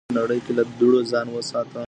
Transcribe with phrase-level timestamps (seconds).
[0.57, 1.79] له دوړو ځان وساته